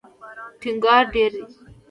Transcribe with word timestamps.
ټینګار 0.61 1.03
ډېر 1.13 1.31
دی. 1.37 1.43